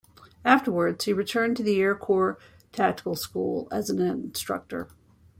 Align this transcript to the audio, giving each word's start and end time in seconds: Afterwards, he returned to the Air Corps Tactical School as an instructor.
Afterwards, 0.43 1.05
he 1.05 1.13
returned 1.13 1.57
to 1.57 1.63
the 1.63 1.79
Air 1.79 1.93
Corps 1.93 2.39
Tactical 2.71 3.15
School 3.15 3.67
as 3.71 3.91
an 3.91 4.01
instructor. 4.01 4.89